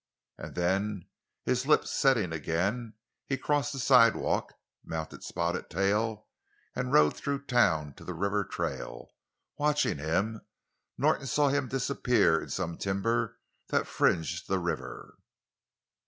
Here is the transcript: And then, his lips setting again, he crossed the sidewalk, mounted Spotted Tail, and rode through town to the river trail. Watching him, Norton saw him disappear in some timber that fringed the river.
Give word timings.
And 0.39 0.55
then, 0.55 1.07
his 1.43 1.67
lips 1.67 1.91
setting 1.91 2.31
again, 2.33 2.95
he 3.27 3.37
crossed 3.37 3.71
the 3.71 3.77
sidewalk, 3.77 4.51
mounted 4.83 5.23
Spotted 5.23 5.69
Tail, 5.69 6.27
and 6.75 6.91
rode 6.91 7.15
through 7.15 7.45
town 7.45 7.93
to 7.97 8.03
the 8.03 8.15
river 8.15 8.43
trail. 8.43 9.11
Watching 9.59 9.99
him, 9.99 10.41
Norton 10.97 11.27
saw 11.27 11.49
him 11.49 11.67
disappear 11.67 12.41
in 12.41 12.49
some 12.49 12.79
timber 12.79 13.37
that 13.67 13.85
fringed 13.85 14.47
the 14.47 14.57
river. 14.57 15.19